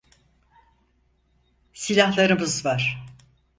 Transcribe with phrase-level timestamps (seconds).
[1.73, 3.03] Silahlarımız var.